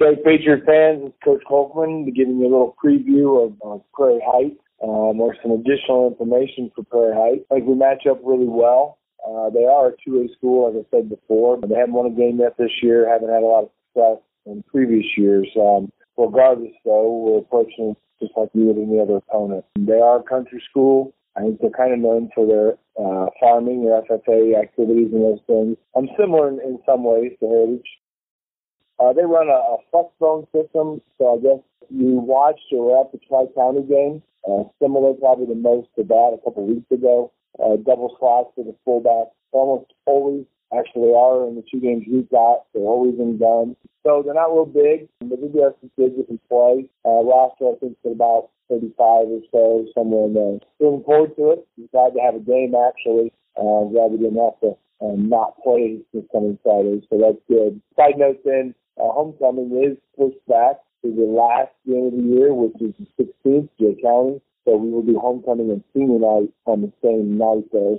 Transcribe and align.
Okay, 0.00 0.20
Patriot 0.24 0.64
fans, 0.66 1.02
it's 1.06 1.16
Coach 1.22 1.42
Kolkman 1.48 2.12
giving 2.16 2.40
you 2.40 2.48
a 2.48 2.50
little 2.50 2.74
preview 2.82 3.46
of 3.46 3.52
uh, 3.62 3.80
Prairie 3.94 4.20
Heights 4.26 4.58
um, 4.82 5.20
or 5.20 5.36
some 5.40 5.52
additional 5.52 6.08
information 6.08 6.72
for 6.74 6.82
Prairie 6.82 7.14
Heights. 7.14 7.46
I 7.52 7.54
think 7.54 7.68
we 7.68 7.76
match 7.76 8.02
up 8.10 8.18
really 8.24 8.48
well. 8.48 8.98
Uh, 9.24 9.50
they 9.50 9.64
are 9.64 9.90
a 9.90 9.92
2A 10.02 10.34
school, 10.36 10.66
like 10.66 10.84
I 10.84 10.96
said 10.96 11.08
before. 11.08 11.60
They 11.60 11.76
haven't 11.76 11.94
won 11.94 12.06
a 12.06 12.10
game 12.10 12.40
yet 12.40 12.56
this 12.58 12.72
year, 12.82 13.08
haven't 13.08 13.30
had 13.30 13.44
a 13.44 13.46
lot 13.46 13.64
of 13.64 13.70
success 13.86 14.18
in 14.46 14.64
previous 14.64 15.06
years. 15.16 15.46
Um, 15.54 15.92
regardless, 16.18 16.74
though, 16.84 17.14
we're 17.14 17.38
approaching 17.38 17.94
just 18.20 18.32
like 18.36 18.48
you 18.52 18.64
would 18.64 18.76
any 18.76 18.98
other 18.98 19.22
opponent. 19.22 19.64
They 19.78 20.00
are 20.00 20.18
a 20.18 20.24
country 20.24 20.60
school. 20.68 21.14
I 21.36 21.42
think 21.42 21.60
they're 21.60 21.70
kind 21.70 21.92
of 21.92 22.00
known 22.00 22.30
for 22.34 22.46
their 22.46 22.74
uh, 22.98 23.26
farming, 23.38 23.84
their 23.84 24.02
FFA 24.02 24.60
activities, 24.60 25.10
and 25.12 25.22
those 25.22 25.40
things. 25.46 25.76
I'm 25.96 26.08
similar 26.18 26.48
in, 26.48 26.58
in 26.60 26.78
some 26.84 27.04
ways 27.04 27.30
to 27.38 27.46
Heritage. 27.46 27.86
Uh, 28.98 29.12
they 29.12 29.24
run 29.24 29.48
a, 29.48 29.58
a 29.58 29.76
flex 29.90 30.08
zone 30.18 30.46
system, 30.54 31.00
so 31.18 31.36
I 31.36 31.42
guess 31.42 31.62
you 31.90 32.20
watched 32.20 32.72
or 32.72 32.90
were 32.90 33.00
at 33.00 33.12
the 33.12 33.18
Tri 33.26 33.46
County 33.54 33.82
game, 33.82 34.22
uh, 34.48 34.64
similar 34.80 35.14
probably 35.14 35.46
the 35.46 35.60
most 35.60 35.88
to 35.96 36.04
that 36.04 36.38
a 36.38 36.42
couple 36.44 36.66
weeks 36.66 36.90
ago. 36.90 37.32
Uh, 37.58 37.76
double 37.76 38.16
slots 38.18 38.50
for 38.54 38.64
the 38.64 38.74
fullback, 38.84 39.30
almost 39.52 39.92
always 40.06 40.44
actually 40.76 41.14
are 41.14 41.46
in 41.46 41.54
the 41.54 41.64
two 41.70 41.80
games 41.80 42.04
we've 42.10 42.28
got. 42.30 42.66
They're 42.74 42.82
always 42.82 43.18
in 43.18 43.38
done. 43.38 43.76
So 44.02 44.22
they're 44.24 44.34
not 44.34 44.52
real 44.52 44.66
big, 44.66 45.08
but 45.20 45.40
they 45.40 45.48
do 45.48 45.62
have 45.62 45.78
some 45.80 45.90
kids 45.96 46.16
that 46.18 46.26
can 46.26 46.40
play. 46.48 46.90
Uh, 47.06 47.22
roster, 47.22 47.70
I 47.70 47.78
think, 47.78 47.96
is 48.04 48.12
about 48.12 48.50
35 48.68 48.98
or 48.98 49.40
so, 49.52 49.86
somewhere 49.94 50.26
in 50.26 50.34
there. 50.34 50.58
Looking 50.80 51.04
forward 51.04 51.36
to 51.36 51.50
it. 51.52 51.66
Glad 51.92 52.14
to 52.14 52.20
have 52.20 52.34
a 52.34 52.44
game, 52.44 52.74
actually. 52.74 53.32
Uh, 53.56 53.86
glad 53.86 54.10
we 54.10 54.18
didn't 54.18 54.42
have 54.42 54.58
to 54.60 54.74
um, 55.00 55.28
not 55.28 55.54
play 55.62 56.00
this 56.12 56.24
coming 56.32 56.58
Friday, 56.62 57.00
so 57.08 57.18
that's 57.18 57.40
good. 57.48 57.80
Side 57.96 58.18
note 58.18 58.40
then, 58.44 58.74
uh, 58.98 59.10
homecoming 59.12 59.70
is 59.82 59.98
pushed 60.16 60.44
back 60.48 60.76
to 61.02 61.12
the 61.14 61.22
last 61.22 61.72
game 61.86 62.06
of 62.06 62.12
the 62.12 62.22
year, 62.22 62.54
which 62.54 62.74
is 62.80 62.94
the 63.18 63.24
16th, 63.44 63.68
Jay 63.78 64.00
County. 64.02 64.40
So 64.64 64.76
we 64.76 64.90
will 64.90 65.02
do 65.02 65.18
homecoming 65.18 65.70
and 65.70 65.84
senior 65.92 66.18
night 66.18 66.50
on 66.64 66.80
the 66.80 66.92
same 67.02 67.36
night 67.36 67.64
there. 67.72 67.96